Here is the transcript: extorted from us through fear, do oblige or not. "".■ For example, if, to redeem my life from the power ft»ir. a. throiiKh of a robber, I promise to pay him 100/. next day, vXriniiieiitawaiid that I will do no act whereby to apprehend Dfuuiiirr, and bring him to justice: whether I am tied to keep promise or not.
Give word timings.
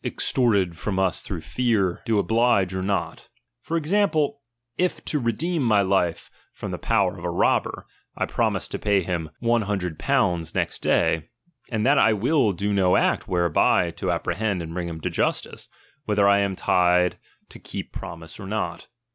extorted 0.03 0.75
from 0.75 0.97
us 0.97 1.21
through 1.21 1.41
fear, 1.41 2.01
do 2.05 2.17
oblige 2.17 2.73
or 2.73 2.81
not. 2.81 3.17
"".■ 3.17 3.27
For 3.61 3.77
example, 3.77 4.41
if, 4.75 5.05
to 5.05 5.19
redeem 5.19 5.61
my 5.61 5.83
life 5.83 6.31
from 6.53 6.71
the 6.71 6.79
power 6.79 7.11
ft»ir. 7.17 7.19
a. 7.19 7.19
throiiKh 7.19 7.19
of 7.19 7.25
a 7.25 7.29
robber, 7.29 7.85
I 8.17 8.25
promise 8.25 8.67
to 8.69 8.79
pay 8.79 9.03
him 9.03 9.29
100/. 9.43 10.55
next 10.55 10.81
day, 10.81 11.29
vXriniiieiitawaiid 11.71 11.83
that 11.83 11.99
I 11.99 12.13
will 12.13 12.51
do 12.51 12.73
no 12.73 12.95
act 12.95 13.27
whereby 13.27 13.91
to 13.91 14.09
apprehend 14.09 14.61
Dfuuiiirr, 14.63 14.63
and 14.63 14.73
bring 14.73 14.89
him 14.89 15.01
to 15.01 15.09
justice: 15.11 15.69
whether 16.05 16.27
I 16.27 16.39
am 16.39 16.55
tied 16.55 17.19
to 17.49 17.59
keep 17.59 17.91
promise 17.91 18.39
or 18.39 18.47
not. 18.47 18.87